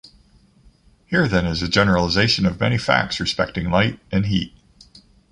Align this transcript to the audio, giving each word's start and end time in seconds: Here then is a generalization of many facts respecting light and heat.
Here 1.05 1.27
then 1.27 1.45
is 1.45 1.61
a 1.61 1.67
generalization 1.67 2.47
of 2.47 2.59
many 2.59 2.79
facts 2.79 3.19
respecting 3.19 3.69
light 3.69 3.99
and 4.11 4.25
heat. 4.25 4.51